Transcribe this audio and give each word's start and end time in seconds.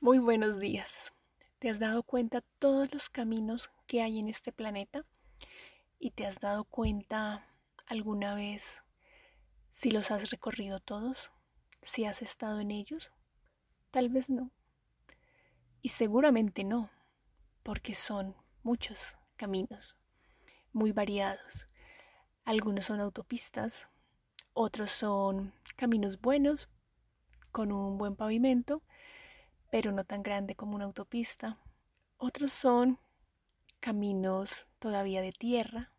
Muy 0.00 0.20
buenos 0.20 0.60
días. 0.60 1.12
¿Te 1.58 1.68
has 1.68 1.80
dado 1.80 2.04
cuenta 2.04 2.44
todos 2.60 2.94
los 2.94 3.10
caminos 3.10 3.72
que 3.88 4.00
hay 4.00 4.20
en 4.20 4.28
este 4.28 4.52
planeta? 4.52 5.04
¿Y 5.98 6.12
te 6.12 6.24
has 6.24 6.38
dado 6.38 6.62
cuenta 6.62 7.48
alguna 7.84 8.36
vez 8.36 8.80
si 9.72 9.90
los 9.90 10.12
has 10.12 10.30
recorrido 10.30 10.78
todos? 10.78 11.32
¿Si 11.82 12.04
has 12.04 12.22
estado 12.22 12.60
en 12.60 12.70
ellos? 12.70 13.10
Tal 13.90 14.08
vez 14.08 14.30
no. 14.30 14.52
Y 15.82 15.88
seguramente 15.88 16.62
no, 16.62 16.90
porque 17.64 17.96
son 17.96 18.36
muchos 18.62 19.16
caminos, 19.36 19.96
muy 20.72 20.92
variados. 20.92 21.66
Algunos 22.44 22.84
son 22.84 23.00
autopistas, 23.00 23.90
otros 24.52 24.92
son 24.92 25.54
caminos 25.74 26.20
buenos, 26.20 26.68
con 27.50 27.72
un 27.72 27.98
buen 27.98 28.14
pavimento, 28.14 28.84
pero 29.70 29.92
no 29.92 30.04
tan 30.04 30.22
grande 30.22 30.54
como 30.54 30.74
una 30.74 30.84
autopista. 30.84 31.58
Otros 32.16 32.52
son 32.52 32.98
caminos 33.80 34.66
todavía 34.78 35.22
de 35.22 35.32
tierra 35.32 35.92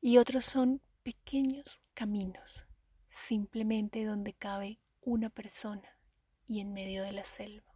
y 0.00 0.18
otros 0.18 0.44
son 0.44 0.80
pequeños 1.02 1.80
caminos, 1.94 2.64
simplemente 3.08 4.04
donde 4.04 4.32
cabe 4.32 4.78
una 5.00 5.30
persona 5.30 5.96
y 6.46 6.60
en 6.60 6.72
medio 6.72 7.02
de 7.02 7.12
la 7.12 7.24
selva. 7.24 7.72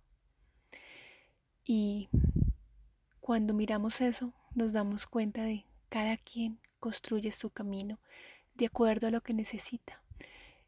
Y 1.65 2.09
cuando 3.21 3.55
miramos 3.55 4.01
eso, 4.01 4.33
nos 4.55 4.73
damos 4.73 5.07
cuenta 5.07 5.43
de 5.43 5.67
cada 5.89 6.17
quien 6.17 6.61
construye 6.79 7.33
su 7.33 7.51
camino 7.51 7.99
de 8.55 8.67
acuerdo 8.67 9.09
a 9.09 9.11
lo 9.11 9.21
que 9.21 9.35
necesita. 9.35 10.03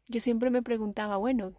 Yo 0.07 0.19
siempre 0.19 0.49
me 0.49 0.61
preguntaba, 0.61 1.17
bueno, 1.17 1.53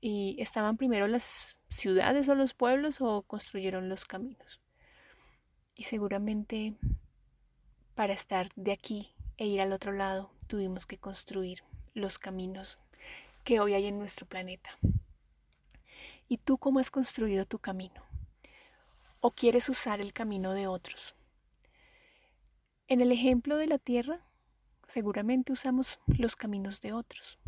¿y 0.00 0.36
estaban 0.40 0.76
primero 0.76 1.06
las 1.06 1.54
ciudades 1.74 2.28
o 2.28 2.34
los 2.34 2.54
pueblos 2.54 3.00
o 3.00 3.22
construyeron 3.22 3.88
los 3.88 4.04
caminos. 4.04 4.60
Y 5.74 5.84
seguramente 5.84 6.74
para 7.94 8.12
estar 8.12 8.48
de 8.54 8.72
aquí 8.72 9.12
e 9.36 9.46
ir 9.46 9.60
al 9.60 9.72
otro 9.72 9.92
lado 9.92 10.30
tuvimos 10.46 10.86
que 10.86 10.98
construir 10.98 11.64
los 11.92 12.18
caminos 12.18 12.78
que 13.42 13.60
hoy 13.60 13.74
hay 13.74 13.86
en 13.86 13.98
nuestro 13.98 14.26
planeta. 14.26 14.70
¿Y 16.28 16.38
tú 16.38 16.58
cómo 16.58 16.78
has 16.78 16.90
construido 16.90 17.44
tu 17.44 17.58
camino? 17.58 18.02
¿O 19.20 19.32
quieres 19.32 19.68
usar 19.68 20.00
el 20.00 20.12
camino 20.12 20.52
de 20.52 20.66
otros? 20.66 21.14
En 22.86 23.00
el 23.00 23.10
ejemplo 23.12 23.56
de 23.56 23.66
la 23.66 23.78
Tierra, 23.78 24.20
seguramente 24.86 25.52
usamos 25.52 25.98
los 26.06 26.36
caminos 26.36 26.80
de 26.80 26.92
otros, 26.92 27.38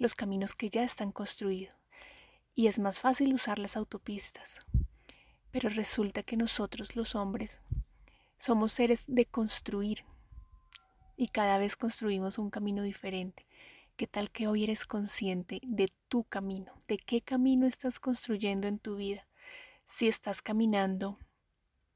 los 0.00 0.14
caminos 0.14 0.54
que 0.54 0.70
ya 0.70 0.82
están 0.82 1.12
construidos 1.12 1.76
y 2.54 2.66
es 2.66 2.78
más 2.78 2.98
fácil 2.98 3.34
usar 3.34 3.58
las 3.58 3.76
autopistas. 3.76 4.60
Pero 5.52 5.68
resulta 5.68 6.22
que 6.22 6.36
nosotros 6.36 6.96
los 6.96 7.14
hombres 7.14 7.60
somos 8.38 8.72
seres 8.72 9.04
de 9.06 9.26
construir 9.26 10.04
y 11.16 11.28
cada 11.28 11.58
vez 11.58 11.76
construimos 11.76 12.38
un 12.38 12.50
camino 12.50 12.82
diferente. 12.82 13.46
¿Qué 13.96 14.06
tal 14.06 14.30
que 14.30 14.48
hoy 14.48 14.64
eres 14.64 14.86
consciente 14.86 15.60
de 15.62 15.92
tu 16.08 16.24
camino? 16.24 16.72
¿De 16.88 16.96
qué 16.96 17.20
camino 17.20 17.66
estás 17.66 18.00
construyendo 18.00 18.68
en 18.68 18.78
tu 18.78 18.96
vida? 18.96 19.26
Si 19.84 20.08
estás 20.08 20.40
caminando 20.40 21.18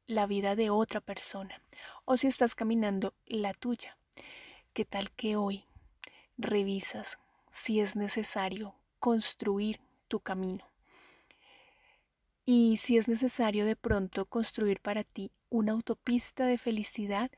la 0.07 0.27
vida 0.27 0.57
de 0.57 0.69
otra 0.69 1.01
persona 1.01 1.63
o 2.05 2.19
si 2.19 2.27
estás 2.27 2.55
caminando 2.55 3.15
la 3.25 3.55
tuya. 3.55 3.97
¿Qué 4.75 4.85
tal 4.85 5.11
que 5.13 5.37
hoy 5.37 5.65
revisas 6.37 7.17
si 7.55 7.79
es 7.79 7.95
necesario 7.95 8.75
construir 8.99 9.81
tu 10.09 10.19
camino. 10.19 10.67
Y 12.45 12.79
si 12.79 12.99
es 12.99 13.07
necesario 13.07 13.65
de 13.65 13.77
pronto 13.77 14.27
construir 14.27 14.81
para 14.81 15.05
ti 15.05 15.31
una 15.51 15.71
autopista 15.71 16.47
de 16.47 16.59
felicidad 16.59 17.31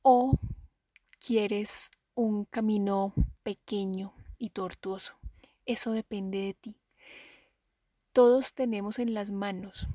o 0.00 0.38
quieres 1.18 1.90
un 2.14 2.44
camino 2.44 3.12
pequeño 3.42 4.14
y 4.38 4.50
tortuoso. 4.50 5.14
Eso 5.66 5.90
depende 5.90 6.38
de 6.38 6.54
ti. 6.54 6.76
Todos 8.12 8.54
tenemos 8.54 9.00
en 9.00 9.12
las 9.12 9.32
manos 9.32 9.88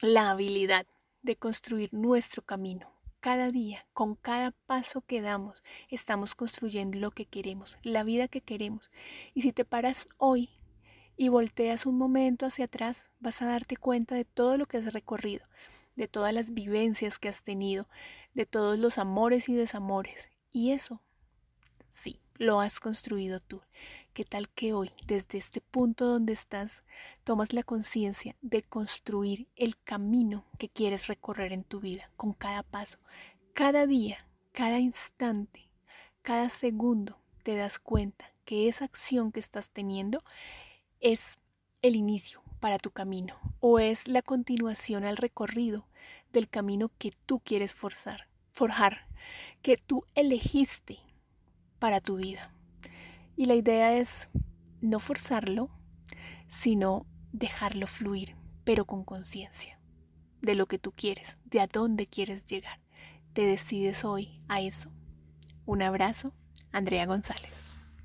la 0.00 0.30
habilidad 0.30 0.86
de 1.20 1.36
construir 1.36 1.92
nuestro 1.92 2.40
camino. 2.40 2.95
Cada 3.26 3.50
día, 3.50 3.88
con 3.92 4.14
cada 4.14 4.52
paso 4.52 5.00
que 5.00 5.20
damos, 5.20 5.64
estamos 5.88 6.36
construyendo 6.36 7.00
lo 7.00 7.10
que 7.10 7.26
queremos, 7.26 7.76
la 7.82 8.04
vida 8.04 8.28
que 8.28 8.40
queremos. 8.40 8.92
Y 9.34 9.42
si 9.42 9.50
te 9.52 9.64
paras 9.64 10.06
hoy 10.16 10.50
y 11.16 11.26
volteas 11.26 11.86
un 11.86 11.98
momento 11.98 12.46
hacia 12.46 12.66
atrás, 12.66 13.10
vas 13.18 13.42
a 13.42 13.46
darte 13.46 13.76
cuenta 13.76 14.14
de 14.14 14.24
todo 14.24 14.56
lo 14.56 14.66
que 14.66 14.76
has 14.76 14.92
recorrido, 14.92 15.44
de 15.96 16.06
todas 16.06 16.32
las 16.32 16.54
vivencias 16.54 17.18
que 17.18 17.28
has 17.28 17.42
tenido, 17.42 17.88
de 18.34 18.46
todos 18.46 18.78
los 18.78 18.96
amores 18.96 19.48
y 19.48 19.56
desamores. 19.56 20.30
Y 20.52 20.70
eso, 20.70 21.02
sí, 21.90 22.20
lo 22.38 22.60
has 22.60 22.80
construido 22.80 23.40
tú. 23.40 23.62
¿Qué 24.12 24.24
tal 24.24 24.48
que 24.48 24.72
hoy, 24.72 24.92
desde 25.06 25.38
este 25.38 25.60
punto 25.60 26.06
donde 26.06 26.32
estás, 26.32 26.82
tomas 27.24 27.52
la 27.52 27.62
conciencia 27.62 28.34
de 28.40 28.62
construir 28.62 29.46
el 29.56 29.76
camino 29.76 30.46
que 30.58 30.68
quieres 30.68 31.06
recorrer 31.06 31.52
en 31.52 31.64
tu 31.64 31.80
vida 31.80 32.10
con 32.16 32.32
cada 32.32 32.62
paso? 32.62 32.98
Cada 33.52 33.86
día, 33.86 34.26
cada 34.52 34.78
instante, 34.78 35.68
cada 36.22 36.48
segundo 36.48 37.18
te 37.42 37.56
das 37.56 37.78
cuenta 37.78 38.32
que 38.44 38.68
esa 38.68 38.84
acción 38.84 39.32
que 39.32 39.40
estás 39.40 39.70
teniendo 39.70 40.22
es 41.00 41.38
el 41.82 41.94
inicio 41.94 42.42
para 42.60 42.78
tu 42.78 42.90
camino 42.90 43.38
o 43.60 43.78
es 43.78 44.08
la 44.08 44.22
continuación 44.22 45.04
al 45.04 45.16
recorrido 45.16 45.86
del 46.32 46.48
camino 46.48 46.90
que 46.98 47.12
tú 47.26 47.40
quieres 47.40 47.74
forzar, 47.74 48.28
forjar, 48.50 49.06
que 49.62 49.76
tú 49.76 50.04
elegiste 50.14 50.98
para 51.78 52.00
tu 52.00 52.16
vida. 52.16 52.52
Y 53.36 53.46
la 53.46 53.54
idea 53.54 53.96
es 53.96 54.28
no 54.80 54.98
forzarlo, 54.98 55.70
sino 56.48 57.06
dejarlo 57.32 57.86
fluir, 57.86 58.36
pero 58.64 58.84
con 58.84 59.04
conciencia 59.04 59.78
de 60.40 60.54
lo 60.54 60.66
que 60.66 60.78
tú 60.78 60.92
quieres, 60.92 61.38
de 61.44 61.60
a 61.60 61.66
dónde 61.66 62.06
quieres 62.06 62.44
llegar. 62.44 62.80
¿Te 63.32 63.42
decides 63.42 64.04
hoy 64.04 64.40
a 64.48 64.60
eso? 64.60 64.90
Un 65.66 65.82
abrazo, 65.82 66.32
Andrea 66.72 67.04
González. 67.06 67.65